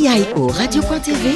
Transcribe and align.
CIO 0.00 0.46
Radio.tv, 0.46 1.34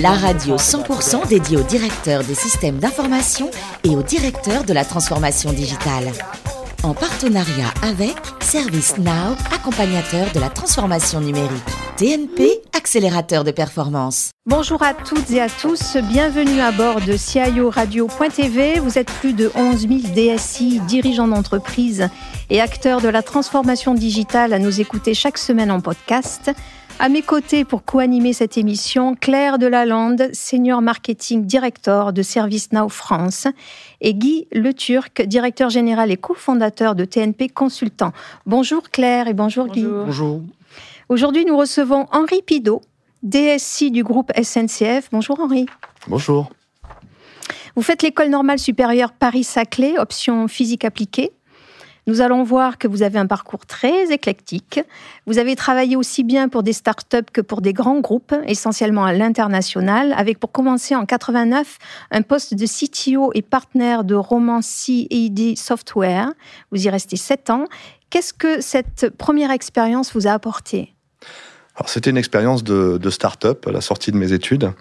la 0.00 0.12
radio 0.12 0.54
100% 0.54 1.26
dédiée 1.26 1.56
aux 1.56 1.64
directeurs 1.64 2.22
des 2.22 2.36
systèmes 2.36 2.78
d'information 2.78 3.50
et 3.82 3.88
aux 3.88 4.04
directeurs 4.04 4.62
de 4.62 4.72
la 4.72 4.84
transformation 4.84 5.52
digitale. 5.52 6.12
En 6.84 6.94
partenariat 6.94 7.74
avec 7.82 8.14
ServiceNow, 8.38 9.34
accompagnateur 9.52 10.30
de 10.32 10.38
la 10.38 10.48
transformation 10.48 11.20
numérique. 11.20 11.50
TNP, 11.96 12.60
accélérateur 12.76 13.42
de 13.42 13.50
performance. 13.50 14.30
Bonjour 14.46 14.84
à 14.84 14.94
toutes 14.94 15.32
et 15.32 15.40
à 15.40 15.48
tous, 15.48 15.96
bienvenue 15.96 16.60
à 16.60 16.70
bord 16.70 17.00
de 17.00 17.16
CIO 17.16 17.68
Radio.tv. 17.68 18.78
Vous 18.78 18.96
êtes 18.96 19.10
plus 19.10 19.32
de 19.32 19.50
11 19.56 19.88
000 19.88 20.00
DSI, 20.14 20.80
dirigeants 20.86 21.26
d'entreprise 21.26 22.08
et 22.48 22.60
acteurs 22.60 23.00
de 23.00 23.08
la 23.08 23.22
transformation 23.22 23.92
digitale 23.94 24.52
à 24.52 24.60
nous 24.60 24.80
écouter 24.80 25.14
chaque 25.14 25.38
semaine 25.38 25.72
en 25.72 25.80
podcast. 25.80 26.52
À 27.00 27.08
mes 27.08 27.22
côtés 27.22 27.64
pour 27.64 27.84
co-animer 27.84 28.32
cette 28.32 28.56
émission, 28.56 29.16
Claire 29.16 29.58
Delalande, 29.58 30.28
Senior 30.32 30.80
Marketing 30.80 31.44
Director 31.44 32.12
de 32.12 32.22
ServiceNow 32.22 32.88
France, 32.88 33.48
et 34.00 34.14
Guy 34.14 34.46
Le 34.52 34.72
Turc, 34.72 35.22
Directeur 35.22 35.70
Général 35.70 36.12
et 36.12 36.16
cofondateur 36.16 36.94
de 36.94 37.04
TNP 37.04 37.48
Consultant. 37.48 38.12
Bonjour 38.46 38.90
Claire 38.90 39.26
et 39.26 39.34
bonjour, 39.34 39.66
Guy. 39.66 39.84
Bonjour. 39.84 40.40
Aujourd'hui, 41.08 41.44
nous 41.44 41.56
recevons 41.56 42.06
Henri 42.12 42.42
Pidot, 42.46 42.80
DSI 43.24 43.90
du 43.90 44.04
groupe 44.04 44.30
SNCF. 44.40 45.08
Bonjour 45.10 45.40
Henri. 45.40 45.66
Bonjour. 46.06 46.50
Vous 47.74 47.82
faites 47.82 48.02
l'école 48.02 48.28
normale 48.28 48.60
supérieure 48.60 49.12
Paris-Saclay, 49.12 49.98
option 49.98 50.46
physique 50.46 50.84
appliquée. 50.84 51.32
Nous 52.06 52.20
allons 52.20 52.42
voir 52.42 52.76
que 52.76 52.86
vous 52.86 53.02
avez 53.02 53.18
un 53.18 53.26
parcours 53.26 53.64
très 53.64 54.12
éclectique. 54.12 54.80
Vous 55.26 55.38
avez 55.38 55.56
travaillé 55.56 55.96
aussi 55.96 56.22
bien 56.22 56.48
pour 56.48 56.62
des 56.62 56.74
startups 56.74 57.30
que 57.32 57.40
pour 57.40 57.62
des 57.62 57.72
grands 57.72 58.00
groupes, 58.00 58.34
essentiellement 58.46 59.04
à 59.04 59.12
l'international, 59.14 60.12
avec 60.16 60.38
pour 60.38 60.52
commencer 60.52 60.94
en 60.94 61.06
89 61.06 61.78
un 62.10 62.22
poste 62.22 62.54
de 62.54 62.66
CTO 62.66 63.30
et 63.34 63.40
partenaire 63.40 64.04
de 64.04 64.14
Romancy 64.14 65.06
ED 65.10 65.56
Software. 65.56 66.32
Vous 66.70 66.86
y 66.86 66.90
restez 66.90 67.16
sept 67.16 67.48
ans. 67.48 67.64
Qu'est-ce 68.10 68.34
que 68.34 68.60
cette 68.60 69.10
première 69.16 69.50
expérience 69.50 70.12
vous 70.12 70.26
a 70.26 70.32
apporté? 70.32 70.94
C'était 71.86 72.10
une 72.10 72.18
expérience 72.18 72.62
de, 72.62 72.98
de 72.98 73.10
start-up 73.10 73.66
à 73.66 73.72
la 73.72 73.80
sortie 73.80 74.12
de 74.12 74.16
mes 74.16 74.32
études. 74.32 74.72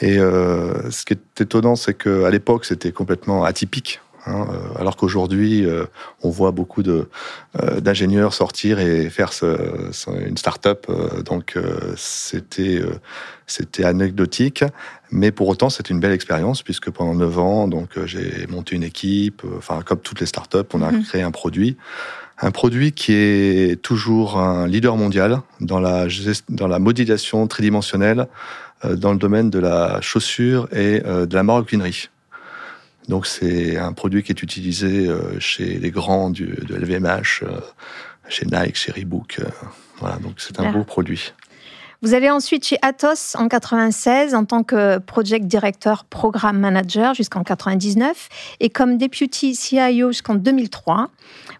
Et 0.00 0.18
euh, 0.18 0.90
ce 0.90 1.04
qui 1.04 1.14
est 1.14 1.40
étonnant, 1.40 1.76
c'est 1.76 1.94
qu'à 1.94 2.30
l'époque, 2.30 2.64
c'était 2.64 2.92
complètement 2.92 3.44
atypique. 3.44 4.00
Hein, 4.26 4.46
euh, 4.50 4.80
alors 4.80 4.96
qu'aujourd'hui, 4.96 5.64
euh, 5.64 5.84
on 6.22 6.30
voit 6.30 6.50
beaucoup 6.50 6.82
euh, 6.82 7.06
d'ingénieurs 7.80 8.34
sortir 8.34 8.80
et 8.80 9.08
faire 9.08 9.32
ce, 9.32 9.56
ce, 9.92 10.10
une 10.10 10.36
start-up. 10.36 10.86
donc, 11.24 11.56
c'était 11.96 12.80
c'était 13.46 13.84
anecdotique, 13.84 14.64
mais 15.10 15.30
pour 15.30 15.48
autant, 15.48 15.70
c'était 15.70 15.94
une 15.94 16.00
belle 16.00 16.12
expérience 16.12 16.62
puisque 16.62 16.90
pendant 16.90 17.14
neuf 17.14 17.38
ans, 17.38 17.68
donc 17.68 17.90
j'ai 18.04 18.46
monté 18.48 18.74
une 18.74 18.82
équipe. 18.82 19.42
Enfin, 19.56 19.82
comme 19.84 20.00
toutes 20.00 20.20
les 20.20 20.26
start-up, 20.26 20.74
on 20.74 20.82
a 20.82 20.90
mmh. 20.90 21.02
créé 21.04 21.22
un 21.22 21.30
produit 21.30 21.76
un 22.38 22.50
produit 22.50 22.92
qui 22.92 23.14
est 23.14 23.80
toujours 23.80 24.38
un 24.38 24.66
leader 24.66 24.98
mondial 24.98 25.40
dans 25.60 25.80
la, 25.80 26.06
dans 26.50 26.68
la 26.68 26.78
modélisation 26.78 27.46
tridimensionnelle 27.46 28.26
dans 28.84 29.12
le 29.12 29.18
domaine 29.18 29.48
de 29.48 29.58
la 29.58 30.02
chaussure 30.02 30.68
et 30.70 31.00
de 31.00 31.34
la 31.34 31.42
maroquinerie. 31.42 32.10
Donc 33.08 33.26
c'est 33.26 33.76
un 33.76 33.92
produit 33.92 34.22
qui 34.22 34.32
est 34.32 34.42
utilisé 34.42 35.06
euh, 35.06 35.38
chez 35.38 35.78
les 35.78 35.90
grands 35.90 36.30
du, 36.30 36.46
de 36.46 36.74
LVMH, 36.74 37.42
euh, 37.42 37.60
chez 38.28 38.46
Nike, 38.46 38.76
chez 38.76 38.92
Reebok. 38.92 39.38
Euh, 39.38 39.48
voilà, 39.98 40.16
donc 40.16 40.34
c'est 40.38 40.58
un 40.60 40.72
beau 40.72 40.84
produit. 40.84 41.32
Vous 42.02 42.14
allez 42.14 42.30
ensuite 42.30 42.64
chez 42.64 42.76
Atos 42.82 43.36
en 43.36 43.48
96 43.48 44.34
en 44.34 44.44
tant 44.44 44.62
que 44.62 44.98
project 44.98 45.46
director 45.46 46.04
programme 46.04 46.58
manager 46.58 47.14
jusqu'en 47.14 47.42
99 47.42 48.28
et 48.60 48.68
comme 48.68 48.98
deputy 48.98 49.54
CIO 49.54 50.12
jusqu'en 50.12 50.34
2003. 50.34 51.08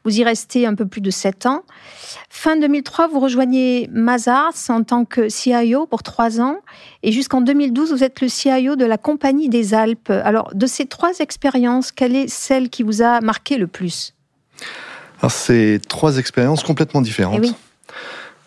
Vous 0.05 0.21
y 0.21 0.25
restez 0.25 0.67
un 0.67 0.75
peu 0.75 0.87
plus 0.87 1.01
de 1.01 1.11
7 1.11 1.47
ans. 1.47 1.63
Fin 2.29 2.57
2003, 2.57 3.09
vous 3.09 3.21
rejoignez 3.21 3.89
Mazars 3.93 4.55
en 4.69 4.83
tant 4.83 5.05
que 5.05 5.29
CIO 5.29 5.87
pour 5.87 6.03
3 6.03 6.41
ans 6.41 6.59
et 7.03 7.13
jusqu'en 7.13 7.41
2012, 7.41 7.93
vous 7.93 8.05
êtes 8.05 8.21
le 8.21 8.29
CIO 8.29 8.77
de 8.77 8.85
la 8.85 8.99
Compagnie 8.99 9.49
des 9.49 9.73
Alpes. 9.73 10.11
Alors, 10.11 10.55
de 10.55 10.67
ces 10.67 10.87
trois 10.87 11.19
expériences, 11.19 11.93
quelle 11.93 12.15
est 12.15 12.29
celle 12.29 12.69
qui 12.69 12.83
vous 12.83 13.03
a 13.03 13.21
marqué 13.21 13.57
le 13.57 13.67
plus? 13.67 14.15
Alors, 15.21 15.33
c'est 15.33 15.81
trois 15.89 16.19
expériences 16.19 16.63
complètement 16.63 17.01
différentes. 17.01 17.41
Eh 17.43 17.49
oui. 17.49 17.55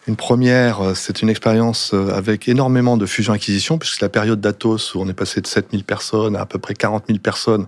Une 0.10 0.16
première, 0.16 0.82
euh, 0.82 0.94
c'est 0.96 1.22
une 1.22 1.30
expérience 1.30 1.94
euh, 1.94 2.10
avec 2.16 2.48
énormément 2.48 2.98
de 2.98 3.06
fusion-acquisition, 3.06 3.78
puisque 3.78 4.02
la 4.02 4.10
période 4.10 4.42
d'Atos, 4.42 4.96
où 4.96 5.02
on 5.02 5.08
est 5.08 5.14
passé 5.14 5.40
de 5.40 5.46
7000 5.46 5.84
personnes 5.84 6.36
à 6.36 6.42
à 6.42 6.46
peu 6.48 6.58
près 6.58 6.74
40 6.74 7.04
000 7.06 7.20
personnes 7.20 7.68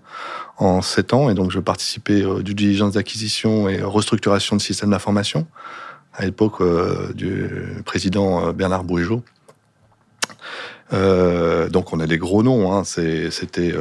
en 0.58 0.82
7 0.82 1.14
ans, 1.14 1.30
et 1.30 1.36
donc 1.36 1.52
je 1.52 1.60
participais 1.60 2.24
euh, 2.24 2.42
du 2.42 2.56
diligence 2.56 2.94
d'acquisition 2.94 3.70
et 3.70 3.84
restructuration 3.84 4.56
de 4.56 4.62
systèmes 4.62 4.90
d'information, 4.90 5.46
à 6.16 6.26
l'époque 6.26 6.64
du 7.14 7.48
président 7.86 8.52
Bernard 8.54 8.86
Bourigeau. 8.86 9.24
Euh, 10.94 11.70
donc 11.70 11.94
on 11.94 12.00
a 12.00 12.08
des 12.08 12.18
gros 12.18 12.42
noms, 12.42 12.74
hein. 12.74 12.84
c'était... 12.84 13.76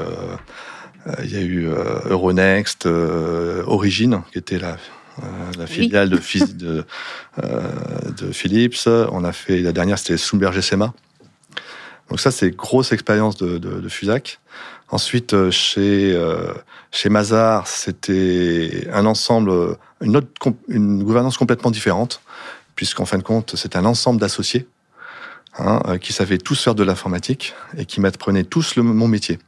il 1.22 1.30
y 1.32 1.36
a 1.36 1.40
eu 1.40 1.66
Euronext, 2.10 2.84
Origine, 2.84 4.20
qui 4.32 4.38
était 4.38 4.58
la 4.58 4.76
la 5.58 5.66
filiale 5.66 6.10
de, 6.10 6.84
euh, 7.42 7.60
de, 8.16 8.32
Philips. 8.32 8.86
On 8.86 9.24
a 9.24 9.32
fait, 9.32 9.60
la 9.60 9.72
dernière, 9.72 9.98
c'était 9.98 10.16
Sumberg 10.16 10.58
SMA. 10.60 10.92
Donc 12.08 12.20
ça, 12.20 12.30
c'est 12.30 12.50
grosse 12.50 12.92
expérience 12.92 13.36
de, 13.36 13.58
de, 13.58 13.80
de, 13.80 13.88
Fusac. 13.88 14.40
Ensuite, 14.88 15.34
euh, 15.34 15.50
chez, 15.50 16.18
chez 16.90 17.08
Mazar, 17.08 17.66
c'était 17.66 18.88
un 18.92 19.06
ensemble, 19.06 19.76
une, 20.00 20.16
autre, 20.16 20.28
une 20.68 21.02
gouvernance 21.02 21.36
complètement 21.36 21.70
différente, 21.70 22.20
puisqu'en 22.74 23.04
fin 23.04 23.18
de 23.18 23.22
compte, 23.22 23.54
c'est 23.56 23.76
un 23.76 23.84
ensemble 23.84 24.20
d'associés 24.20 24.66
hein, 25.58 25.98
qui 26.00 26.12
savaient 26.12 26.38
tous 26.38 26.60
faire 26.60 26.74
de 26.74 26.82
l'informatique 26.82 27.54
et 27.76 27.84
qui 27.84 28.00
m'apprenaient 28.00 28.44
tous 28.44 28.74
le, 28.76 28.82
mon 28.82 29.06
métier. 29.06 29.38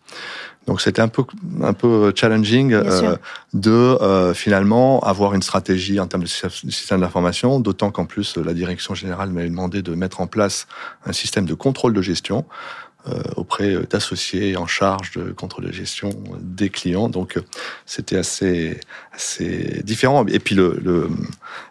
Donc 0.67 0.81
c'était 0.81 1.03
un 1.03 1.09
peu 1.09 1.25
un 1.63 1.73
peu 1.73 2.13
challenging 2.15 2.73
euh, 2.73 3.17
de 3.53 3.71
euh, 3.71 4.33
finalement 4.33 5.01
avoir 5.01 5.35
une 5.35 5.43
stratégie 5.43 5.99
en 5.99 6.07
termes 6.07 6.23
de 6.23 6.29
système 6.29 7.01
d'information, 7.01 7.59
d'autant 7.59 7.91
qu'en 7.91 8.05
plus 8.05 8.37
la 8.37 8.55
direction 8.55 8.95
générale 8.95 9.31
m'avait 9.31 9.51
demandé 9.51 9.83
de 9.83 9.95
mettre 9.95 10.21
en 10.21 10.27
place 10.27 10.67
un 11.05 11.13
système 11.13 11.47
de 11.47 11.55
contrôle 11.55 11.95
de 11.95 12.03
gestion 12.03 12.39
euh, 12.39 12.92
auprès 13.37 13.75
d'associés 13.91 14.57
en 14.57 14.69
charge 14.69 15.13
de 15.13 15.33
contrôle 15.33 15.67
de 15.67 15.73
gestion 15.73 16.11
des 16.41 16.71
clients. 16.71 17.09
Donc 17.09 17.37
c'était 17.85 18.17
assez 18.17 18.79
assez 19.13 19.83
différent. 19.83 20.25
Et 20.29 20.39
puis 20.39 20.55
le, 20.55 20.79
le 20.83 21.09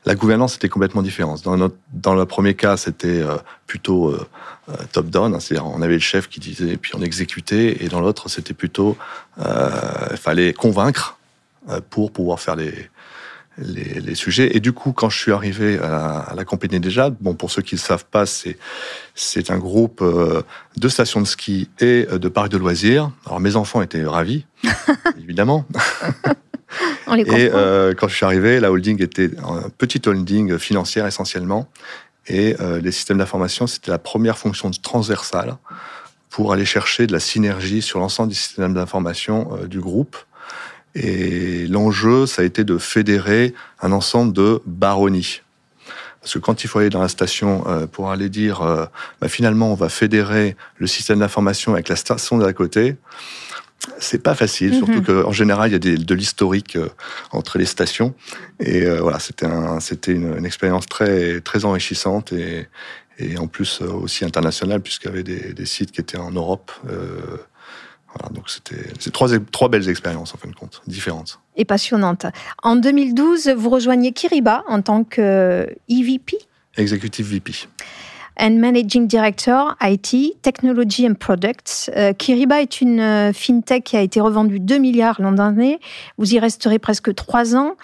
la 0.06 0.16
gouvernance 0.16 0.56
était 0.56 0.68
complètement 0.68 1.02
différente. 1.02 1.44
Dans 1.44 1.56
notre 1.56 1.78
dans 1.94 2.16
le 2.16 2.26
premier 2.26 2.54
cas, 2.54 2.76
c'était 2.76 3.24
plutôt 3.66 4.14
euh, 4.70 4.76
top-down, 4.92 5.34
hein, 5.34 5.40
c'est-à-dire 5.40 5.66
on 5.66 5.82
avait 5.82 5.96
le 5.96 6.00
chef 6.00 6.30
qui 6.30 6.40
disait, 6.40 6.78
puis 6.78 6.92
on 6.96 7.02
exécutait, 7.02 7.84
et 7.84 7.88
dans 7.88 8.00
l'autre, 8.00 8.30
c'était 8.30 8.54
plutôt, 8.54 8.96
euh, 9.40 9.70
il 10.12 10.18
fallait 10.18 10.54
convaincre 10.54 11.18
euh, 11.70 11.82
pour 11.90 12.12
pouvoir 12.12 12.40
faire 12.40 12.56
les, 12.56 12.91
les, 13.58 14.00
les, 14.00 14.16
sujets. 14.16 14.56
Et 14.56 14.60
du 14.60 14.74
coup, 14.74 14.94
quand 14.94 15.10
je 15.10 15.20
suis 15.20 15.32
arrivé 15.32 15.78
à 15.80 15.90
la, 15.90 16.18
à 16.20 16.36
la 16.36 16.46
compagnie 16.46 16.80
déjà, 16.80 17.10
bon, 17.10 17.36
pour 17.36 17.52
ceux 17.52 17.62
qui 17.62 17.76
ne 17.76 17.80
le 17.80 17.86
savent 17.86 18.06
pas, 18.06 18.26
c'est 18.26 18.58
c'est 19.14 19.52
un 19.52 19.58
groupe 19.58 20.04
de 20.78 20.90
stations 20.90 21.22
de 21.22 21.28
ski 21.28 21.70
et 21.80 22.06
de 22.06 22.30
parcs 22.30 22.50
de 22.50 22.58
loisirs. 22.58 23.12
Alors 23.26 23.40
mes 23.40 23.56
enfants 23.56 23.82
étaient 23.82 24.06
ravis, 24.06 24.46
évidemment. 25.20 25.66
On 27.08 27.16
les 27.16 27.24
et 27.24 27.52
euh, 27.54 27.94
quand 27.94 28.08
je 28.08 28.16
suis 28.16 28.26
arrivé, 28.26 28.60
la 28.60 28.72
holding 28.72 29.02
était 29.02 29.32
un 29.44 29.70
petit 29.70 30.02
holding 30.08 30.58
financière 30.58 31.06
essentiellement. 31.06 31.70
Et 32.28 32.56
euh, 32.60 32.80
les 32.80 32.92
systèmes 32.92 33.18
d'information, 33.18 33.68
c'était 33.68 33.92
la 33.92 33.98
première 33.98 34.38
fonction 34.38 34.72
transversale 34.72 35.58
pour 36.30 36.54
aller 36.54 36.66
chercher 36.66 37.08
de 37.08 37.12
la 37.12 37.20
synergie 37.20 37.82
sur 37.82 38.00
l'ensemble 38.00 38.30
des 38.30 38.36
systèmes 38.36 38.74
d'information 38.74 39.58
euh, 39.58 39.68
du 39.68 39.82
groupe. 39.82 40.16
Et 40.96 41.68
l'enjeu, 41.68 42.26
ça 42.26 42.42
a 42.42 42.46
été 42.46 42.64
de 42.64 42.78
fédérer 42.78 43.54
un 43.82 43.92
ensemble 43.92 44.34
de 44.34 44.62
baronnies. 44.66 45.42
Parce 46.22 46.34
que 46.34 46.40
quand 46.40 46.64
il 46.64 46.68
faut 46.68 46.80
aller 46.80 46.90
dans 46.90 47.02
la 47.02 47.08
station 47.08 47.64
euh, 47.68 47.88
pour 47.88 48.12
aller 48.12 48.30
dire, 48.30 48.62
bah, 49.22 49.28
finalement, 49.28 49.72
on 49.72 49.76
va 49.76 49.90
fédérer 49.90 50.56
le 50.78 50.88
système 50.88 51.20
d'information 51.20 51.74
avec 51.74 51.90
la 51.90 51.96
station 51.96 52.38
la 52.38 52.54
côté, 52.54 52.98
c'est 54.00 54.22
pas 54.22 54.36
facile, 54.36 54.76
surtout 54.76 55.02
mhm. 55.02 55.24
qu'en 55.24 55.32
général, 55.32 55.70
il 55.70 55.74
y 55.74 55.76
a 55.76 55.80
des, 55.80 55.98
de 55.98 56.16
l'historique 56.16 56.76
euh, 56.76 56.90
entre 57.32 57.58
les 57.58 57.66
stations. 57.66 58.14
Et 58.60 58.84
euh, 58.84 59.02
voilà, 59.02 59.20
c'était 59.20 59.46
un, 59.46 59.80
une, 60.08 60.38
une, 60.38 60.46
expérience 60.46 60.86
très, 60.86 61.42
très 61.42 61.66
enrichissante 61.66 62.32
et, 62.32 62.68
et 63.18 63.38
en 63.38 63.48
plus 63.48 63.82
euh, 63.82 63.88
aussi 63.88 64.26
internationale, 64.26 64.82
puisqu'il 64.82 65.08
y 65.08 65.12
avait 65.12 65.24
des, 65.24 65.54
des, 65.54 65.66
sites 65.66 65.92
qui 65.92 66.02
étaient 66.02 66.18
en 66.18 66.32
Europe. 66.32 66.72
Euh, 66.90 67.38
voilà, 68.14 68.34
donc 68.34 68.50
c'était 68.50 68.88
c'est 69.00 69.12
trois, 69.12 69.30
trois 69.52 69.70
belles 69.70 69.88
expériences 69.90 70.34
en 70.34 70.38
fin 70.38 70.50
de 70.50 70.56
compte, 70.56 70.82
différentes. 70.88 71.40
Et 71.56 71.66
passionnantes. 71.66 72.26
En 72.64 72.76
2012, 72.76 73.50
vous 73.50 73.70
rejoignez 73.70 74.12
Kiriba 74.12 74.64
en 74.68 74.82
tant 74.82 75.04
que 75.04 75.74
EVP 75.90 76.38
Executive 76.78 77.28
VP. 77.28 77.54
and 78.40 78.52
Managing 78.60 79.08
Director 79.08 79.76
IT, 79.82 80.42
Technology 80.42 81.08
and 81.08 81.16
Products. 81.16 81.90
Euh, 81.96 82.14
Kiriba 82.14 82.62
est 82.62 82.82
une 82.82 83.00
euh, 83.00 83.34
fintech 83.34 83.84
qui 83.84 83.98
a 83.98 84.02
été 84.02 84.22
revendue 84.22 84.60
2 84.60 84.78
milliards 84.78 85.22
l'an 85.22 85.34
dernier. 85.34 85.80
Vous 86.18 86.34
y 86.34 86.40
resterez 86.40 86.80
presque 86.80 87.14
3 87.14 87.56
ans. 87.56 87.76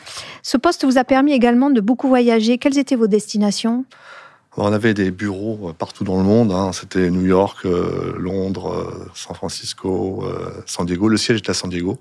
Ce 0.43 0.57
poste 0.57 0.85
vous 0.85 0.97
a 0.97 1.03
permis 1.03 1.33
également 1.33 1.69
de 1.69 1.81
beaucoup 1.81 2.07
voyager. 2.07 2.57
Quelles 2.57 2.77
étaient 2.77 2.95
vos 2.95 3.07
destinations? 3.07 3.85
On 4.57 4.73
avait 4.73 4.93
des 4.93 5.11
bureaux 5.11 5.73
partout 5.77 6.03
dans 6.03 6.17
le 6.17 6.23
monde. 6.23 6.51
Hein. 6.51 6.71
C'était 6.73 7.09
New 7.09 7.25
York, 7.25 7.65
Londres, 8.17 9.09
San 9.13 9.35
Francisco, 9.35 10.25
San 10.65 10.85
Diego. 10.85 11.07
Le 11.09 11.17
siège 11.17 11.39
était 11.39 11.51
à 11.51 11.53
San 11.53 11.69
Diego, 11.69 11.97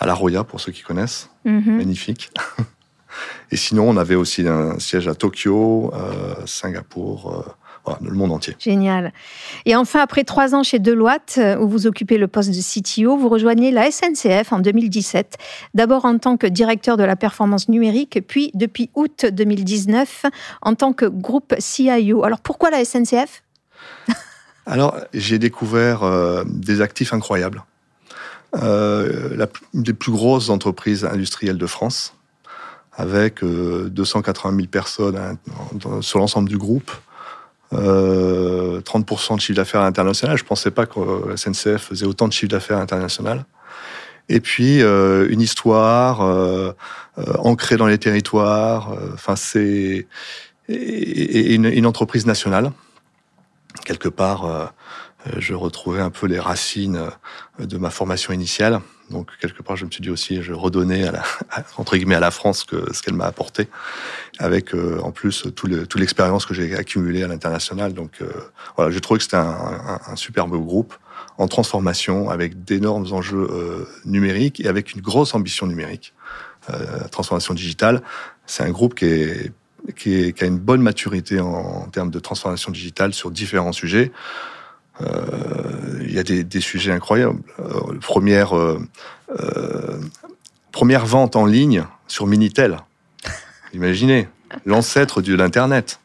à 0.00 0.06
La 0.06 0.14
Roya 0.14 0.44
pour 0.44 0.60
ceux 0.60 0.72
qui 0.72 0.82
connaissent. 0.82 1.30
Mhm. 1.44 1.76
Magnifique. 1.76 2.30
Et 3.50 3.56
sinon, 3.56 3.88
on 3.88 3.96
avait 3.96 4.14
aussi 4.14 4.46
un 4.48 4.78
siège 4.78 5.08
à 5.08 5.14
Tokyo, 5.14 5.92
euh, 5.94 6.34
Singapour, 6.46 7.56
euh, 7.88 7.92
le 8.00 8.12
monde 8.12 8.32
entier. 8.32 8.56
Génial. 8.58 9.12
Et 9.66 9.76
enfin, 9.76 10.00
après 10.00 10.24
trois 10.24 10.54
ans 10.54 10.62
chez 10.62 10.78
Deloitte, 10.78 11.36
euh, 11.38 11.56
où 11.58 11.68
vous 11.68 11.86
occupez 11.86 12.18
le 12.18 12.28
poste 12.28 12.50
de 12.50 12.60
CTO, 12.60 13.16
vous 13.16 13.28
rejoignez 13.28 13.70
la 13.70 13.90
SNCF 13.90 14.52
en 14.52 14.60
2017, 14.60 15.36
d'abord 15.74 16.04
en 16.04 16.18
tant 16.18 16.36
que 16.36 16.46
directeur 16.46 16.96
de 16.96 17.04
la 17.04 17.16
performance 17.16 17.68
numérique, 17.68 18.20
puis 18.26 18.50
depuis 18.54 18.90
août 18.94 19.26
2019 19.30 20.26
en 20.62 20.74
tant 20.74 20.92
que 20.92 21.06
groupe 21.06 21.54
CIO. 21.58 22.24
Alors 22.24 22.40
pourquoi 22.40 22.70
la 22.70 22.84
SNCF 22.84 23.42
Alors, 24.66 24.96
j'ai 25.12 25.38
découvert 25.38 26.00
des 26.46 26.80
actifs 26.80 27.12
incroyables. 27.12 27.62
la, 28.54 29.46
une 29.74 29.82
des 29.82 29.92
plus 29.92 30.12
grosses 30.12 30.48
entreprises 30.48 31.04
industrielles 31.04 31.58
de 31.58 31.66
France, 31.66 32.14
avec 32.96 33.44
280 33.44 34.52
euh, 34.52 34.56
000 34.56 34.68
personnes 34.68 35.16
hein, 35.16 36.00
sur 36.00 36.18
l'ensemble 36.18 36.48
du 36.48 36.58
groupe. 36.58 36.90
30% 37.74 37.76
euh, 37.76 39.36
de 39.36 39.40
chiffre 39.40 39.56
d'affaires 39.56 39.82
international. 39.82 40.36
Je 40.36 40.42
ne 40.42 40.48
pensais 40.48 40.70
pas 40.70 40.86
que 40.86 41.28
la 41.28 41.36
SNCF 41.36 41.88
faisait 41.88 42.06
autant 42.06 42.28
de 42.28 42.32
chiffre 42.32 42.50
d'affaires 42.50 42.78
international. 42.78 43.44
Et 44.28 44.40
puis 44.40 44.82
euh, 44.82 45.28
une 45.28 45.40
histoire 45.40 46.22
ancrée 47.38 47.76
dans 47.76 47.86
les 47.86 47.98
territoires. 47.98 48.96
Enfin, 49.12 49.36
c'est 49.36 50.06
une, 50.68 51.66
une, 51.66 51.86
entreprise 51.86 52.26
nationale. 52.26 52.72
Quelque 53.84 54.08
part, 54.08 54.72
je 55.36 55.52
retrouvais 55.54 56.00
un 56.00 56.10
peu 56.10 56.26
les 56.26 56.40
racines 56.40 57.00
de 57.58 57.76
ma 57.76 57.90
formation 57.90 58.32
initiale. 58.32 58.80
Donc 59.10 59.30
quelque 59.40 59.62
part, 59.62 59.76
je 59.76 59.84
me 59.84 59.90
suis 59.90 60.00
dit 60.00 60.10
aussi, 60.10 60.42
je 60.42 60.52
redonnais 60.52 61.06
à 61.06 61.12
la, 61.12 61.22
entre 61.76 61.96
guillemets 61.96 62.14
à 62.14 62.20
la 62.20 62.30
France 62.30 62.66
ce 62.68 63.02
qu'elle 63.02 63.14
m'a 63.14 63.26
apporté, 63.26 63.68
avec 64.38 64.74
euh, 64.74 64.98
en 65.02 65.12
plus 65.12 65.44
toute 65.54 65.94
l'expérience 65.96 66.46
que 66.46 66.54
j'ai 66.54 66.74
accumulée 66.74 67.22
à 67.22 67.28
l'international. 67.28 67.92
Donc 67.92 68.20
euh, 68.20 68.30
voilà, 68.76 68.90
j'ai 68.90 69.00
trouvé 69.00 69.18
que 69.18 69.24
c'était 69.24 69.36
un, 69.36 70.16
superbe 70.16 70.56
groupe 70.56 70.94
en 71.36 71.48
transformation, 71.48 72.30
avec 72.30 72.64
d'énormes 72.64 73.06
enjeux 73.12 73.48
euh, 73.50 73.88
numériques 74.04 74.60
et 74.60 74.68
avec 74.68 74.94
une 74.94 75.00
grosse 75.00 75.34
ambition 75.34 75.66
numérique, 75.66 76.14
transformation 77.10 77.52
digitale. 77.52 78.02
C'est 78.46 78.62
un 78.62 78.70
groupe 78.70 78.94
qui 78.94 80.34
a 80.40 80.44
une 80.44 80.58
bonne 80.58 80.80
maturité 80.80 81.40
en, 81.40 81.88
termes 81.88 82.10
de 82.10 82.18
transformation 82.18 82.72
digitale 82.72 83.12
sur 83.12 83.30
différents 83.30 83.72
sujets. 83.72 84.12
Euh, 85.00 86.00
il 86.02 86.12
y 86.12 86.18
a 86.18 86.22
des, 86.22 86.44
des 86.44 86.60
sujets 86.60 86.92
incroyables. 86.92 87.40
Euh, 87.58 87.98
première, 88.00 88.56
euh, 88.56 88.78
première 90.72 91.06
vente 91.06 91.36
en 91.36 91.46
ligne 91.46 91.84
sur 92.06 92.26
Minitel. 92.26 92.78
Imaginez, 93.72 94.28
l'ancêtre 94.66 95.20
de 95.22 95.34
l'Internet. 95.34 95.98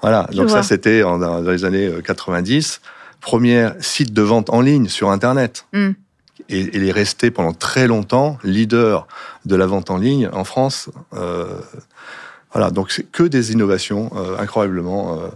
Voilà, 0.00 0.28
donc 0.32 0.50
ça 0.50 0.62
c'était 0.62 1.00
dans 1.00 1.40
les 1.40 1.64
années 1.64 1.90
90. 2.04 2.80
Premier 3.20 3.70
site 3.80 4.12
de 4.12 4.20
vente 4.20 4.50
en 4.50 4.60
ligne 4.60 4.88
sur 4.88 5.10
Internet. 5.10 5.66
Mm. 5.72 5.92
Et 6.48 6.60
il 6.60 6.84
est 6.84 6.92
resté 6.92 7.30
pendant 7.30 7.52
très 7.52 7.86
longtemps 7.86 8.38
leader 8.42 9.06
de 9.44 9.56
la 9.56 9.66
vente 9.66 9.90
en 9.90 9.96
ligne 9.96 10.28
en 10.32 10.44
France. 10.44 10.90
Euh, 11.14 11.58
voilà, 12.52 12.70
donc 12.70 12.90
c'est 12.90 13.10
que 13.10 13.22
des 13.22 13.52
innovations 13.52 14.10
euh, 14.16 14.38
incroyablement 14.38 15.18
euh, 15.18 15.28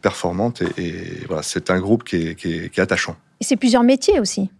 performante 0.00 0.62
et, 0.78 0.94
voilà, 1.26 1.42
c'est 1.42 1.70
un 1.70 1.80
groupe 1.80 2.04
qui 2.04 2.16
est, 2.16 2.34
qui 2.34 2.52
est, 2.52 2.78
attachant. 2.78 3.16
Et 3.40 3.44
c'est 3.44 3.56
plusieurs 3.56 3.82
métiers 3.82 4.20
aussi. 4.20 4.50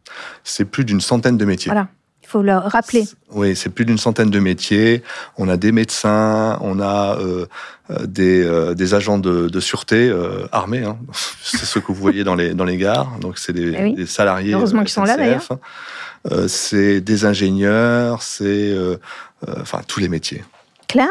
C'est 0.44 0.64
plus 0.64 0.84
d'une 0.84 1.00
centaine 1.00 1.37
de 1.37 1.44
métiers. 1.44 1.70
Voilà. 1.70 1.88
Il 2.23 2.29
faut 2.29 2.43
le 2.43 2.56
rappeler. 2.56 3.05
Oui, 3.32 3.55
c'est 3.56 3.69
plus 3.69 3.84
d'une 3.84 3.99
centaine 3.99 4.31
de 4.31 4.38
métiers. 4.38 5.02
On 5.37 5.49
a 5.49 5.56
des 5.56 5.73
médecins, 5.73 6.56
on 6.62 6.81
a 6.81 7.19
euh, 7.19 7.46
euh, 7.90 8.06
des, 8.06 8.43
euh, 8.43 8.75
des, 8.75 8.94
agents 8.94 9.19
de, 9.19 9.49
de 9.49 9.61
sûreté 9.61 10.11
armés. 10.50 10.84
Hein. 10.84 10.99
C'est 11.43 11.67
ce 11.67 11.78
que 11.78 11.88
vous 11.88 11.94
voyez 12.00 12.25
dans 12.25 12.35
les, 12.35 12.55
dans 12.55 12.64
les 12.64 12.76
gares. 12.76 13.19
Donc, 13.20 13.38
c'est 13.38 13.52
des, 13.52 13.75
eh 13.76 13.93
des, 13.93 14.06
salariés. 14.06 14.55
Heureusement 14.55 14.81
qu'ils 14.81 14.90
sont 14.90 15.05
là 15.05 15.17
d'ailleurs. 15.17 15.46
c'est 16.49 17.00
des 17.00 17.25
ingénieurs, 17.25 18.23
c'est 18.23 18.75
enfin 19.61 19.81
tous 19.87 20.00
les 20.00 20.08
métiers. 20.08 20.44
Claire 20.88 21.08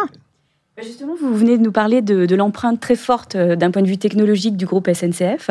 justement, 0.82 1.16
vous 1.20 1.36
venez 1.36 1.58
de 1.58 1.64
nous 1.64 1.72
parler 1.72 2.02
de, 2.02 2.36
l'empreinte 2.36 2.80
très 2.80 2.96
forte 2.96 3.36
euh, 3.36 3.56
d'un 3.56 3.72
point 3.72 3.82
de 3.82 3.88
vue 3.88 3.98
technologique 3.98 4.58
du 4.58 4.66
groupe 4.66 4.90
SNCF. 4.92 5.50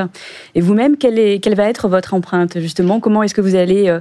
Et 0.55 0.61
vous-même, 0.61 0.97
quelle, 0.97 1.41
quelle 1.41 1.55
va 1.55 1.69
être 1.69 1.89
votre 1.89 2.15
empreinte 2.15 2.59
justement? 2.61 3.01
Comment 3.01 3.23
est-ce 3.23 3.35
que 3.35 3.41
vous 3.41 3.55
allez 3.55 3.89
euh, 3.89 4.01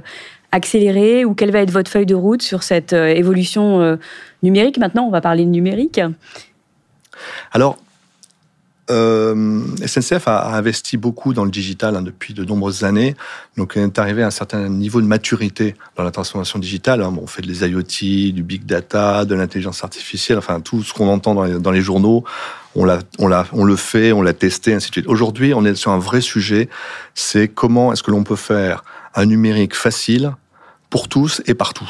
accélérer 0.52 1.24
ou 1.24 1.34
quelle 1.34 1.50
va 1.50 1.60
être 1.60 1.70
votre 1.70 1.90
feuille 1.90 2.06
de 2.06 2.14
route 2.14 2.42
sur 2.42 2.62
cette 2.62 2.92
euh, 2.92 3.06
évolution 3.06 3.98
numérique? 4.42 4.78
Maintenant, 4.78 5.04
on 5.04 5.10
va 5.10 5.20
parler 5.20 5.44
de 5.44 5.50
numérique. 5.50 6.00
Alors, 7.52 7.76
euh, 8.90 9.60
SNCF 9.86 10.28
a, 10.28 10.54
investi 10.54 10.96
beaucoup 10.96 11.32
dans 11.32 11.44
le 11.44 11.50
digital 11.50 11.96
hein, 11.96 12.02
depuis 12.02 12.34
de 12.34 12.44
nombreuses 12.44 12.84
années. 12.84 13.14
Donc, 13.56 13.74
on 13.76 13.80
est 13.80 13.98
arrivé 13.98 14.22
à 14.22 14.26
un 14.26 14.30
certain 14.30 14.68
niveau 14.68 15.00
de 15.00 15.06
maturité 15.06 15.74
dans 15.96 16.02
la 16.02 16.10
transformation 16.10 16.58
digitale. 16.58 17.02
Hein. 17.02 17.14
on 17.20 17.26
fait 17.26 17.42
des 17.42 17.66
IoT, 17.66 18.32
du 18.32 18.42
big 18.42 18.66
data, 18.66 19.24
de 19.24 19.34
l'intelligence 19.34 19.84
artificielle, 19.84 20.38
enfin 20.38 20.60
tout 20.60 20.82
ce 20.82 20.92
qu'on 20.92 21.08
entend 21.08 21.34
dans 21.34 21.70
les, 21.70 21.80
journaux. 21.80 22.24
On, 22.74 22.84
le 22.84 23.76
fait, 23.76 24.12
on 24.12 24.22
l'a 24.22 24.32
testé, 24.32 24.74
ainsi 24.74 24.88
de 24.90 24.94
suite. 24.94 25.06
Aujourd'hui, 25.06 25.54
on 25.54 25.64
est 25.64 25.74
sur 25.74 25.90
un 25.92 25.98
vrai 25.98 26.20
sujet. 26.20 26.68
C'est 27.14 27.48
comment 27.48 27.92
est-ce 27.92 28.02
que 28.02 28.10
l'on 28.10 28.24
peut 28.24 28.36
faire 28.36 28.84
un 29.14 29.26
numérique 29.26 29.74
facile 29.74 30.32
pour 30.88 31.08
tous 31.08 31.42
et 31.46 31.54
partout. 31.54 31.88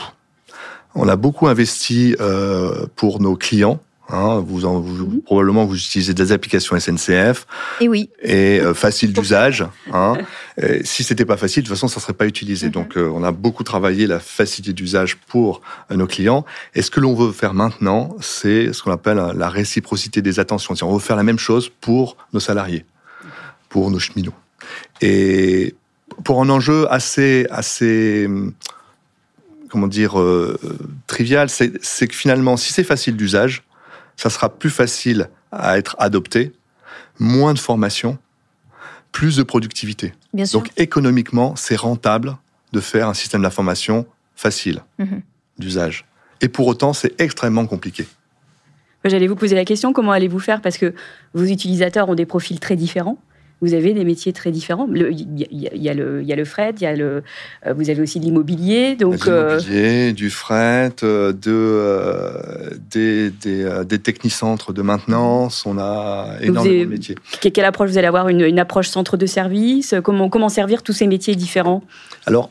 On 0.94 1.08
a 1.08 1.16
beaucoup 1.16 1.48
investi 1.48 2.16
euh, 2.20 2.86
pour 2.96 3.20
nos 3.20 3.36
clients 3.36 3.80
Hein, 4.12 4.42
vous, 4.44 4.64
en, 4.64 4.80
vous 4.80 5.06
mhm. 5.06 5.22
probablement 5.22 5.64
vous 5.64 5.76
utilisez 5.76 6.14
des 6.14 6.32
applications 6.32 6.78
SNCF. 6.78 7.46
Et 7.80 7.88
oui. 7.88 8.10
Et 8.22 8.60
euh, 8.60 8.74
facile 8.74 9.12
d'usage. 9.12 9.64
Hein. 9.92 10.14
si 10.82 11.04
c'était 11.04 11.24
pas 11.24 11.36
facile, 11.36 11.62
de 11.62 11.68
toute 11.68 11.76
façon, 11.76 11.88
ça 11.88 12.00
serait 12.00 12.12
pas 12.12 12.26
utilisé. 12.26 12.66
Mhm. 12.66 12.72
Donc, 12.72 12.96
euh, 12.96 13.10
on 13.14 13.22
a 13.22 13.30
beaucoup 13.30 13.62
travaillé 13.62 14.06
la 14.06 14.18
facilité 14.18 14.72
d'usage 14.72 15.16
pour 15.16 15.60
euh, 15.90 15.96
nos 15.96 16.06
clients. 16.06 16.44
Et 16.74 16.82
ce 16.82 16.90
que 16.90 17.00
l'on 17.00 17.14
veut 17.14 17.32
faire 17.32 17.54
maintenant, 17.54 18.16
c'est 18.20 18.72
ce 18.72 18.82
qu'on 18.82 18.90
appelle 18.90 19.20
la 19.34 19.48
réciprocité 19.48 20.22
des 20.22 20.40
attentions. 20.40 20.74
On 20.82 20.92
veut 20.94 21.00
faire 21.00 21.16
la 21.16 21.22
même 21.22 21.38
chose 21.38 21.70
pour 21.80 22.16
nos 22.32 22.40
salariés, 22.40 22.84
pour 23.68 23.90
nos 23.90 23.98
cheminots. 23.98 24.34
Et 25.00 25.74
pour 26.24 26.42
un 26.42 26.48
enjeu 26.50 26.86
assez, 26.92 27.46
assez, 27.50 28.28
comment 29.68 29.86
dire, 29.86 30.14
trivial, 31.06 31.48
c'est 31.48 32.08
que 32.08 32.14
finalement, 32.14 32.56
si 32.56 32.72
c'est 32.72 32.84
facile 32.84 33.16
d'usage, 33.16 33.62
ça 34.20 34.28
sera 34.28 34.50
plus 34.50 34.68
facile 34.68 35.30
à 35.50 35.78
être 35.78 35.96
adopté, 35.98 36.52
moins 37.18 37.54
de 37.54 37.58
formation, 37.58 38.18
plus 39.12 39.36
de 39.36 39.42
productivité. 39.42 40.12
Donc 40.52 40.68
économiquement, 40.76 41.56
c'est 41.56 41.74
rentable 41.74 42.36
de 42.74 42.80
faire 42.80 43.08
un 43.08 43.14
système 43.14 43.40
d'information 43.40 44.06
facile 44.36 44.82
mhm. 44.98 45.22
d'usage. 45.58 46.04
Et 46.42 46.48
pour 46.48 46.66
autant, 46.66 46.92
c'est 46.92 47.18
extrêmement 47.18 47.66
compliqué. 47.66 48.06
J'allais 49.06 49.26
vous 49.26 49.36
poser 49.36 49.56
la 49.56 49.64
question, 49.64 49.94
comment 49.94 50.12
allez-vous 50.12 50.38
faire? 50.38 50.60
Parce 50.60 50.76
que 50.76 50.94
vos 51.32 51.44
utilisateurs 51.44 52.10
ont 52.10 52.14
des 52.14 52.26
profils 52.26 52.60
très 52.60 52.76
différents 52.76 53.16
vous 53.60 53.74
avez 53.74 53.92
des 53.92 54.04
métiers 54.04 54.32
très 54.32 54.50
différents. 54.50 54.88
Il 54.94 55.46
y, 55.50 55.88
a 55.88 55.94
le, 55.94 56.22
y 56.22 56.32
a 56.32 56.36
le 56.36 56.44
fret, 56.44 56.74
y 56.80 56.86
a 56.86 56.94
le, 56.94 57.22
euh, 57.66 57.74
vous 57.74 57.90
avez 57.90 58.00
aussi 58.00 58.18
de 58.18 58.24
l'immobilier. 58.24 58.96
Donc, 58.96 59.26
euh, 59.26 59.58
l'immobilier, 59.58 60.12
du 60.12 60.30
fret, 60.30 60.92
euh, 61.02 61.32
de, 61.32 62.78
des, 62.90 63.30
des, 63.30 63.84
des, 63.84 63.98
technicentres 63.98 64.72
de 64.72 64.82
maintenance. 64.82 65.66
On 65.66 65.78
a 65.78 66.36
énormément 66.40 66.84
de 66.84 66.88
métiers. 66.88 67.16
Quelle 67.40 67.64
approche 67.64 67.90
vous 67.90 67.98
allez 67.98 68.06
avoir? 68.06 68.28
Une, 68.28 68.40
une, 68.40 68.58
approche 68.58 68.88
centre 68.88 69.16
de 69.16 69.26
service? 69.26 69.94
Comment, 70.02 70.30
comment 70.30 70.48
servir 70.48 70.82
tous 70.82 70.92
ces 70.92 71.06
métiers 71.06 71.34
différents? 71.34 71.82
Alors, 72.26 72.50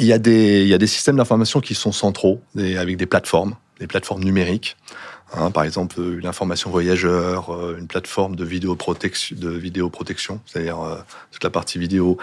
il 0.00 0.06
y, 0.06 0.12
a 0.12 0.18
des, 0.18 0.62
il 0.62 0.68
y 0.68 0.74
a 0.74 0.78
des 0.78 0.88
systèmes 0.88 1.16
d'information 1.16 1.60
qui 1.60 1.74
sont 1.74 1.92
centraux, 1.92 2.40
avec 2.56 2.96
des 2.96 3.06
plateformes, 3.06 3.54
des 3.78 3.86
plateformes 3.86 4.24
numériques. 4.24 4.76
Hein, 5.32 5.50
par 5.50 5.64
exemple, 5.64 6.00
une 6.00 6.26
information 6.26 6.70
voyageur, 6.70 7.52
euh, 7.52 7.76
une 7.78 7.86
plateforme 7.86 8.36
de 8.36 8.44
vidéoprotection, 8.44 9.36
de 9.38 9.50
vidéoprotection 9.50 10.40
c'est-à-dire 10.46 10.80
euh, 10.80 10.96
toute 11.32 11.42
la 11.42 11.50
partie 11.50 11.78
vidéo. 11.78 12.18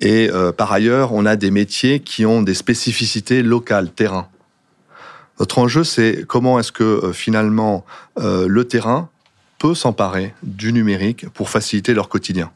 Et 0.00 0.30
euh, 0.30 0.52
par 0.52 0.72
ailleurs, 0.72 1.12
on 1.12 1.26
a 1.26 1.36
des 1.36 1.50
métiers 1.50 2.00
qui 2.00 2.24
ont 2.26 2.42
des 2.42 2.54
spécificités 2.54 3.42
locales, 3.42 3.90
terrain. 3.90 4.28
Notre 5.40 5.58
enjeu, 5.58 5.82
c'est 5.82 6.24
comment 6.26 6.58
est-ce 6.60 6.72
que 6.72 7.10
finalement 7.12 7.84
le 8.16 8.64
terrain 8.64 9.08
peut 9.58 9.74
s'emparer 9.74 10.34
du 10.42 10.72
numérique 10.72 11.28
pour 11.30 11.48
faciliter 11.48 11.94
leur 11.94 12.08
quotidien. 12.08 12.52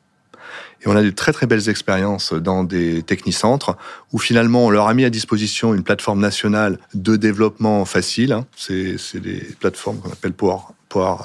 Et 0.82 0.88
on 0.88 0.96
a 0.96 1.02
de 1.02 1.10
très 1.10 1.32
très 1.32 1.46
belles 1.46 1.68
expériences 1.68 2.32
dans 2.32 2.64
des 2.64 3.02
technicentres 3.02 3.76
où 4.12 4.18
finalement 4.18 4.66
on 4.66 4.70
leur 4.70 4.88
a 4.88 4.94
mis 4.94 5.04
à 5.04 5.10
disposition 5.10 5.75
une 5.75 5.82
plateforme 5.82 6.20
nationale 6.20 6.78
de 6.94 7.16
développement 7.16 7.84
facile. 7.84 8.32
Hein. 8.32 8.46
C'est, 8.56 8.96
des 9.14 9.40
plateformes 9.58 9.98
qu'on 9.98 10.10
appelle 10.10 10.32
Power, 10.32 10.60
Power, 10.88 11.16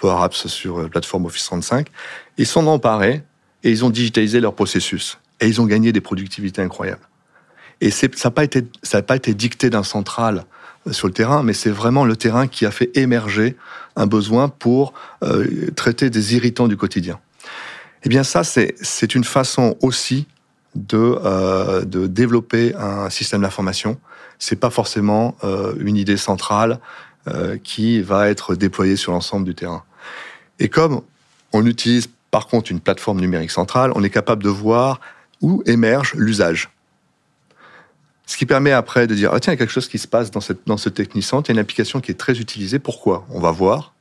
Power 0.00 0.22
Apps 0.22 0.46
sur 0.46 0.78
la 0.78 0.84
euh, 0.84 0.88
plateforme 0.88 1.26
Office 1.26 1.44
35. 1.44 1.88
Ils 2.38 2.46
s'en 2.46 2.66
ont 2.66 2.72
emparés 2.72 3.22
et 3.62 3.70
ils 3.70 3.84
ont 3.84 3.90
digitalisé 3.90 4.40
leur 4.40 4.54
processus. 4.54 5.18
Et 5.40 5.48
ils 5.48 5.60
ont 5.60 5.66
gagné 5.66 5.92
des 5.92 6.00
productivités 6.00 6.62
incroyables. 6.62 7.06
Et 7.80 7.90
ça 7.90 8.08
n'a 8.24 8.30
pas, 8.30 8.44
été, 8.44 8.64
ça 8.82 9.02
pas 9.02 9.16
été 9.16 9.34
dicté 9.34 9.68
d'un 9.68 9.82
central 9.82 10.44
euh, 10.86 10.92
sur 10.92 11.06
le 11.06 11.12
terrain, 11.12 11.42
mais 11.42 11.52
c'est 11.52 11.70
vraiment 11.70 12.04
le 12.04 12.16
terrain 12.16 12.46
qui 12.46 12.64
a 12.64 12.70
fait 12.70 12.90
émerger 12.96 13.56
un 13.96 14.06
besoin 14.06 14.48
pour 14.48 14.94
euh, 15.22 15.70
traiter 15.74 16.10
des 16.10 16.34
irritants 16.34 16.68
du 16.68 16.76
quotidien. 16.76 17.18
Eh 18.06 18.08
bien 18.08 18.22
ça, 18.22 18.44
c'est 18.44 19.14
une 19.16 19.24
façon 19.24 19.76
aussi 19.82 20.28
de, 20.76 21.18
euh, 21.24 21.84
de 21.84 22.06
développer 22.06 22.72
un 22.76 23.10
système 23.10 23.40
d'information. 23.40 23.98
C'est 24.38 24.54
pas 24.54 24.70
forcément 24.70 25.36
euh, 25.42 25.74
une 25.80 25.96
idée 25.96 26.16
centrale 26.16 26.78
euh, 27.26 27.58
qui 27.58 28.00
va 28.00 28.30
être 28.30 28.54
déployée 28.54 28.94
sur 28.94 29.10
l'ensemble 29.10 29.44
du 29.44 29.56
terrain. 29.56 29.82
Et 30.60 30.68
comme 30.68 31.02
on 31.52 31.66
utilise 31.66 32.08
par 32.30 32.46
contre 32.46 32.70
une 32.70 32.78
plateforme 32.78 33.18
numérique 33.18 33.50
centrale, 33.50 33.90
on 33.96 34.04
est 34.04 34.10
capable 34.10 34.44
de 34.44 34.50
voir 34.50 35.00
où 35.42 35.64
émerge 35.66 36.14
l'usage. 36.14 36.70
Ce 38.24 38.36
qui 38.36 38.46
permet 38.46 38.70
après 38.70 39.08
de 39.08 39.16
dire, 39.16 39.32
ah, 39.34 39.40
tiens, 39.40 39.52
il 39.52 39.56
y 39.56 39.58
a 39.58 39.58
quelque 39.58 39.72
chose 39.72 39.88
qui 39.88 39.98
se 39.98 40.06
passe 40.06 40.30
dans, 40.30 40.40
cette, 40.40 40.64
dans 40.64 40.76
ce 40.76 40.90
technicentre, 40.90 41.50
il 41.50 41.54
y 41.54 41.56
a 41.56 41.58
une 41.58 41.60
application 41.60 42.00
qui 42.00 42.12
est 42.12 42.14
très 42.14 42.38
utilisée, 42.38 42.78
pourquoi? 42.78 43.26
On 43.30 43.40
va 43.40 43.50
voir, 43.50 43.95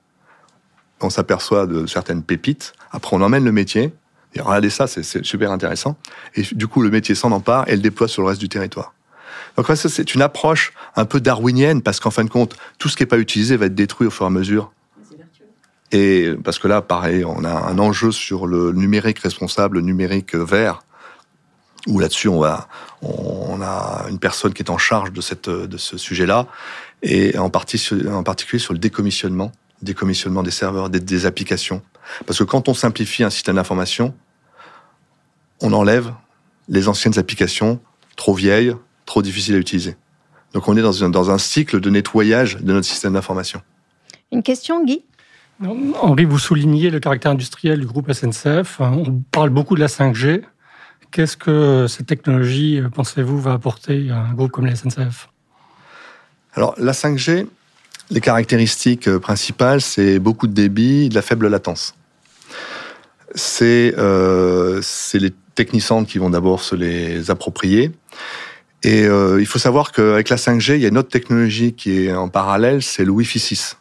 on 1.01 1.09
s'aperçoit 1.09 1.67
de 1.67 1.85
certaines 1.85 2.23
pépites. 2.23 2.73
Après, 2.91 3.15
on 3.15 3.21
emmène 3.21 3.43
le 3.43 3.51
métier. 3.51 3.93
Et 4.33 4.41
regardez 4.41 4.69
ça, 4.69 4.87
c'est 4.87 5.23
super 5.23 5.51
intéressant. 5.51 5.97
Et 6.35 6.43
du 6.51 6.67
coup, 6.67 6.81
le 6.81 6.89
métier 6.89 7.15
s'en 7.15 7.31
empare 7.31 7.67
et 7.69 7.75
le 7.75 7.81
déploie 7.81 8.07
sur 8.07 8.21
le 8.21 8.29
reste 8.29 8.41
du 8.41 8.49
territoire. 8.49 8.93
Donc 9.55 9.67
ça, 9.67 9.75
c'est 9.75 10.13
une 10.13 10.21
approche 10.21 10.73
un 10.95 11.05
peu 11.05 11.21
darwinienne 11.21 11.81
parce 11.81 11.99
qu'en 11.99 12.11
fin 12.11 12.25
de 12.25 12.29
compte, 12.29 12.57
tout 12.77 12.89
ce 12.89 12.97
qui 12.97 13.03
n'est 13.03 13.07
pas 13.07 13.17
utilisé 13.17 13.55
va 13.55 13.67
être 13.67 13.75
détruit 13.75 14.07
au 14.07 14.11
fur 14.11 14.25
et 14.25 14.27
à 14.27 14.31
mesure. 14.31 14.71
Et 15.91 16.31
parce 16.43 16.59
que 16.59 16.67
là, 16.67 16.81
pareil, 16.81 17.23
on 17.23 17.45
a 17.45 17.51
un 17.51 17.79
enjeu 17.79 18.11
sur 18.11 18.47
le 18.47 18.73
numérique 18.73 19.19
responsable, 19.19 19.77
le 19.77 19.83
numérique 19.83 20.35
vert, 20.35 20.81
où 21.87 21.99
là-dessus, 21.99 22.27
on, 22.27 22.43
a 22.43 24.05
une 24.09 24.19
personne 24.19 24.53
qui 24.53 24.63
est 24.63 24.71
en 24.71 24.77
charge 24.77 25.13
de, 25.13 25.65
de 25.65 25.77
ce 25.77 25.97
sujet-là, 25.97 26.47
et 27.03 27.37
en, 27.37 27.49
partie, 27.49 27.81
en 28.11 28.23
particulier 28.23 28.59
sur 28.59 28.73
le 28.73 28.79
décommissionnement 28.79 29.51
décommissionnement 29.81 30.43
des 30.43 30.51
serveurs, 30.51 30.89
des, 30.89 31.25
applications. 31.25 31.81
Parce 32.25 32.39
que 32.39 32.43
quand 32.43 32.69
on 32.69 32.73
simplifie 32.73 33.23
un 33.23 33.29
système 33.29 33.55
d'information, 33.55 34.13
on 35.61 35.73
enlève 35.73 36.13
les 36.67 36.87
anciennes 36.87 37.17
applications 37.19 37.79
trop 38.15 38.33
vieilles, 38.33 38.75
trop 39.05 39.21
difficiles 39.21 39.55
à 39.55 39.57
utiliser. 39.57 39.95
Donc 40.53 40.67
on 40.67 40.77
est 40.77 40.81
dans 40.81 41.03
un, 41.03 41.09
dans 41.09 41.31
un 41.31 41.37
cycle 41.37 41.79
de 41.79 41.89
nettoyage 41.89 42.57
de 42.57 42.73
notre 42.73 42.87
système 42.87 43.13
d'information. 43.13 43.61
Une 44.31 44.43
question, 44.43 44.83
Guy? 44.83 45.03
Henri, 45.63 46.25
vous 46.25 46.39
soulignez 46.39 46.89
le 46.89 46.99
caractère 46.99 47.31
industriel 47.31 47.79
du 47.79 47.85
groupe 47.85 48.11
SNCF. 48.11 48.81
On 48.81 49.23
parle 49.31 49.49
beaucoup 49.49 49.75
de 49.75 49.79
la 49.79 49.87
5G. 49.87 50.43
Qu'est-ce 51.11 51.37
que 51.37 51.87
cette 51.87 52.07
technologie, 52.07 52.81
pensez-vous, 52.93 53.39
va 53.39 53.53
apporter 53.53 54.09
à 54.11 54.17
un 54.17 54.33
groupe 54.33 54.51
comme 54.51 54.65
la 54.65 54.75
SNCF 54.75 55.29
Alors, 56.55 56.75
la 56.77 56.91
5G, 56.91 57.47
les 58.09 58.21
caractéristiques 58.21 59.07
euh, 59.07 59.19
principales, 59.19 59.81
c'est 59.81 60.19
beaucoup 60.19 60.47
de 60.47 60.53
débit, 60.53 61.09
de 61.09 61.15
la 61.15 61.21
faible 61.21 61.47
latence. 61.47 61.95
C'est 63.33 63.93
euh, 63.97 64.81
les 65.13 65.33
technicentres 65.55 66.09
qui 66.09 66.19
vont 66.19 66.29
d'abord 66.29 66.61
se 66.61 66.75
les 66.75 67.31
approprier. 67.31 67.91
Et 68.83 69.05
euh, 69.05 69.39
il 69.39 69.47
faut 69.47 69.59
savoir 69.59 69.91
qu'avec 69.91 70.29
la 70.29 70.35
5G, 70.35 70.75
il 70.75 70.81
y 70.81 70.85
a 70.85 70.89
une 70.89 70.97
autre 70.97 71.09
technologie 71.09 71.73
qui 71.73 72.05
est 72.05 72.13
en 72.13 72.29
parallèle, 72.29 72.83
c'est 72.83 73.03
le 73.03 73.11
Wi-Fi 73.11 73.39
6. 73.39 73.77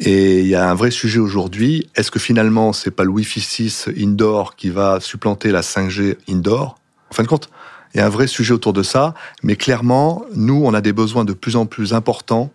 Et 0.00 0.40
il 0.40 0.46
y 0.46 0.54
a 0.54 0.68
un 0.68 0.74
vrai 0.74 0.90
sujet 0.90 1.20
aujourd'hui. 1.20 1.88
Est-ce 1.94 2.10
que 2.10 2.18
finalement, 2.18 2.72
c'est 2.72 2.90
pas 2.90 3.04
le 3.04 3.10
Wi-Fi 3.10 3.40
6 3.40 3.88
indoor 3.96 4.56
qui 4.56 4.68
va 4.68 5.00
supplanter 5.00 5.50
la 5.50 5.62
5G 5.62 6.16
indoor? 6.28 6.78
En 7.10 7.14
fin 7.14 7.22
de 7.22 7.28
compte, 7.28 7.50
il 7.94 7.98
y 7.98 8.00
a 8.00 8.06
un 8.06 8.10
vrai 8.10 8.26
sujet 8.26 8.52
autour 8.52 8.72
de 8.72 8.82
ça, 8.82 9.14
mais 9.42 9.56
clairement, 9.56 10.24
nous, 10.34 10.62
on 10.64 10.74
a 10.74 10.80
des 10.80 10.92
besoins 10.92 11.24
de 11.24 11.32
plus 11.32 11.56
en 11.56 11.66
plus 11.66 11.92
importants 11.92 12.50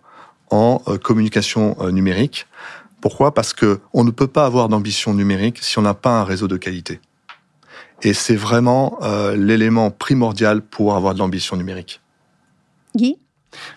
en 0.50 0.82
euh, 0.88 0.98
communication 0.98 1.76
euh, 1.80 1.90
numérique. 1.90 2.46
Pourquoi? 3.00 3.32
Parce 3.32 3.52
que 3.52 3.80
on 3.92 4.04
ne 4.04 4.10
peut 4.10 4.26
pas 4.26 4.44
avoir 4.44 4.68
d'ambition 4.68 5.14
numérique 5.14 5.58
si 5.62 5.78
on 5.78 5.82
n'a 5.82 5.94
pas 5.94 6.20
un 6.20 6.24
réseau 6.24 6.48
de 6.48 6.56
qualité. 6.56 7.00
Et 8.02 8.14
c'est 8.14 8.36
vraiment 8.36 8.98
euh, 9.02 9.36
l'élément 9.36 9.90
primordial 9.90 10.62
pour 10.62 10.94
avoir 10.94 11.14
de 11.14 11.18
l'ambition 11.18 11.56
numérique. 11.56 12.00
Guy? 12.96 13.18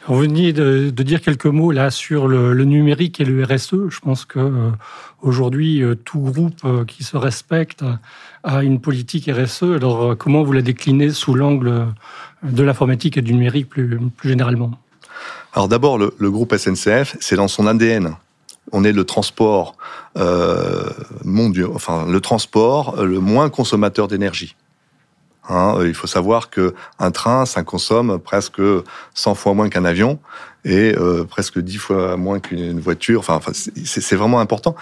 Vous 0.08 0.18
venez 0.18 0.54
de, 0.54 0.90
dire 0.90 1.22
quelques 1.22 1.46
mots 1.46 1.72
là 1.72 1.92
sur 1.92 2.28
le, 2.28 2.54
numérique 2.64 3.20
et 3.20 3.26
le 3.26 3.44
RSE. 3.44 3.90
Je 3.90 4.00
pense 4.00 4.26
que 4.26 4.40
euh, 4.40 4.72
aujourd'hui 5.22 5.82
euh, 5.82 5.96
tout 5.96 6.20
groupe 6.20 6.60
euh, 6.66 6.86
qui 6.86 7.04
se 7.04 7.18
respecte 7.18 7.84
a 8.44 8.64
une 8.64 8.80
politique 8.80 9.30
RSE. 9.30 9.64
Alors 9.64 10.18
comment 10.18 10.44
vous 10.44 10.54
la 10.54 10.62
déclinez 10.62 11.12
sous 11.12 11.34
l'angle 11.36 11.88
de 12.44 12.64
l'informatique 12.64 13.18
et 13.18 13.22
du 13.22 13.34
numérique 13.34 13.70
plus, 13.70 14.00
généralement? 14.24 14.72
Alors 15.54 15.68
d'abord 15.68 15.98
le, 15.98 16.32
groupe 16.32 16.56
SNCF, 16.56 17.18
c'est 17.20 17.36
dans 17.36 17.48
son 17.48 17.68
ADN. 17.68 18.16
On 18.72 18.84
est 18.84 18.94
le 18.94 19.04
transport 19.04 19.76
enfin 20.16 22.06
le 22.08 22.20
transport 22.20 23.04
le 23.04 23.20
moins 23.20 23.50
consommateur 23.50 24.08
d'énergie. 24.08 24.56
Hein, 25.52 25.80
il 25.84 25.94
faut 25.94 26.08
savoir 26.08 26.50
que 26.50 26.74
un 26.98 27.12
train, 27.12 27.46
ça 27.46 27.62
consomme 27.64 28.20
presque 28.20 28.62
100 29.16 29.36
fois 29.36 29.54
moins 29.54 29.68
qu'un 29.68 29.84
avion 29.84 30.18
et 30.64 30.96
euh, 30.98 31.26
presque 31.26 31.60
10 31.60 31.78
fois 31.78 32.16
moins 32.16 32.40
qu'une 32.40 32.80
voiture. 32.80 33.20
Enfin, 33.20 33.42
c'est 33.54 34.16
vraiment 34.16 34.40
important. 34.40 34.78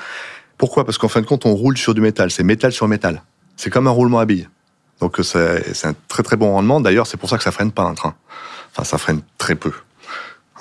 Pourquoi? 0.59 0.85
Parce 0.85 0.99
qu'en 0.99 1.07
fin 1.07 1.21
de 1.21 1.25
compte, 1.25 1.47
on 1.47 1.55
roule 1.55 1.75
sur 1.75 1.95
du 1.95 2.01
métal. 2.01 2.29
C'est 2.29 2.43
métal 2.43 2.71
sur 2.71 2.87
métal. 2.87 3.23
C'est 3.55 3.71
comme 3.71 3.87
un 3.87 3.91
roulement 3.91 4.19
à 4.19 4.25
billes. 4.25 4.47
Donc 4.99 5.17
c'est 5.23 5.85
un 5.85 5.95
très 6.07 6.21
très 6.21 6.35
bon 6.35 6.51
rendement. 6.51 6.79
D'ailleurs, 6.79 7.07
c'est 7.07 7.17
pour 7.17 7.29
ça 7.29 7.37
que 7.37 7.43
ça 7.43 7.51
freine 7.51 7.71
pas 7.71 7.83
un 7.83 7.95
train. 7.95 8.13
Enfin, 8.71 8.83
ça 8.83 8.99
freine 8.99 9.21
très 9.39 9.55
peu. 9.55 9.71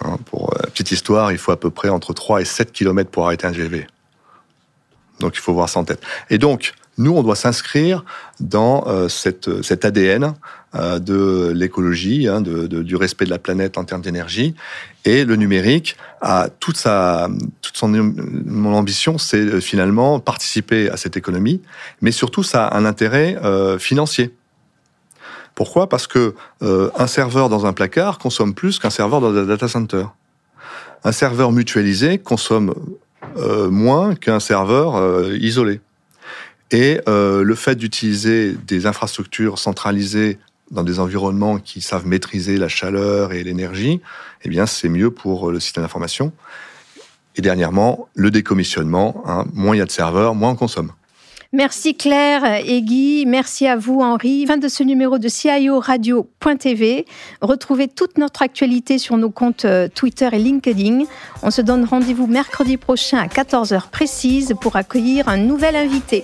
Hein, 0.03 0.17
pour 0.25 0.55
euh, 0.55 0.63
petite 0.69 0.91
histoire, 0.91 1.33
il 1.33 1.39
faut 1.39 1.53
à 1.53 1.61
peu 1.61 1.69
près 1.69 1.91
entre 1.91 2.15
3 2.15 2.41
et 2.41 2.47
7 2.47 2.73
km 2.73 3.11
pour 3.11 3.27
arrêter 3.27 3.47
un 3.47 3.53
GV. 3.53 3.87
Donc 5.21 5.37
il 5.37 5.41
faut 5.41 5.53
voir 5.53 5.69
ça 5.69 5.81
en 5.81 5.85
tête. 5.85 6.01
Et 6.31 6.39
donc, 6.39 6.73
nous, 6.99 7.13
on 7.13 7.23
doit 7.23 7.37
s'inscrire 7.37 8.05
dans 8.41 8.85
euh, 8.89 9.09
cette, 9.09 9.63
cet 9.63 9.85
ADN 9.85 10.35
euh, 10.75 10.99
de 10.99 11.53
l'écologie, 11.55 12.27
hein, 12.27 12.41
du 12.41 12.97
respect 12.97 13.25
de 13.25 13.31
la 13.31 13.39
planète 13.39 13.79
en 13.79 13.85
termes 13.85 14.03
d'énergie. 14.03 14.55
Et 15.05 15.25
le 15.25 15.37
numérique 15.37 15.97
a 16.21 16.49
toute 16.61 16.77
sa, 16.77 17.29
son 17.73 17.89
mon 17.89 18.75
ambition, 18.75 19.17
c'est 19.17 19.39
euh, 19.39 19.61
finalement 19.61 20.19
participer 20.19 20.91
à 20.91 20.97
cette 20.97 21.17
économie, 21.17 21.63
mais 22.03 22.11
surtout 22.11 22.43
ça 22.43 22.67
a 22.67 22.77
un 22.77 22.85
intérêt 22.85 23.37
financier. 23.79 24.35
Pourquoi? 25.55 25.89
Parce 25.89 26.07
que 26.07 26.35
un 26.61 27.07
serveur 27.07 27.49
dans 27.49 27.67
un 27.67 27.73
placard 27.73 28.19
consomme 28.19 28.55
plus 28.55 28.79
qu'un 28.79 28.91
serveur 28.91 29.21
dans 29.21 29.35
un 29.35 29.45
data 29.45 29.69
center. 29.69 30.05
Un 31.05 31.13
serveur 31.13 31.53
mutualisé 31.53 32.19
consomme 32.19 32.75
moins 33.37 34.15
qu'un 34.15 34.41
serveur 34.41 35.33
isolé. 35.35 35.81
Et 36.71 37.01
euh, 37.09 37.43
le 37.43 37.55
fait 37.55 37.77
d'utiliser 37.77 38.53
des 38.53 38.87
infrastructures 38.87 39.59
centralisées 39.59 40.39
dans 40.71 40.83
des 40.83 41.01
environnements 41.01 41.59
qui 41.59 41.81
savent 41.81 42.07
maîtriser 42.07 42.59
la 42.59 42.69
chaleur 42.69 43.33
et 43.33 43.43
l'énergie, 43.43 44.01
eh 44.43 44.49
bien, 44.49 44.67
c'est 44.67 44.89
mieux 44.89 45.11
pour 45.11 45.51
le 45.51 45.61
système 45.61 45.83
d'information. 45.83 46.33
Et 47.37 47.41
dernièrement, 47.41 48.09
le 48.15 48.31
décommissionnement. 48.31 49.23
Hein, 49.27 49.47
moins 49.55 49.77
il 49.77 49.79
y 49.79 49.83
a 49.83 49.87
de 49.87 49.91
serveurs, 49.91 50.35
moins 50.35 50.51
on 50.51 50.57
consomme. 50.57 50.93
Merci 51.55 51.95
Claire 51.95 52.45
et 52.67 52.83
Guy, 52.83 53.25
merci 53.27 53.67
à 53.67 53.75
vous 53.75 54.01
Henri. 54.01 54.45
Fin 54.47 54.59
de 54.59 54.69
ce 54.69 54.83
numéro 54.83 55.19
de 55.19 55.29
CIO 55.29 55.81
Radio.tv. 55.81 57.07
Retrouvez 57.41 57.89
toute 57.89 58.19
notre 58.19 58.43
actualité 58.43 58.99
sur 58.99 59.17
nos 59.17 59.31
comptes 59.31 59.65
euh, 59.65 59.89
Twitter 59.89 60.29
et 60.31 60.39
LinkedIn. 60.39 61.05
On 61.43 61.51
se 61.51 61.63
donne 61.63 61.87
rendez-vous 61.87 62.27
mercredi 62.27 62.77
prochain 62.77 63.17
à 63.17 63.29
14h 63.29 63.89
précise 63.89 64.55
pour 64.61 64.77
accueillir 64.77 65.31
un 65.31 65.39
nouvel 65.39 65.75
invité. 65.75 66.23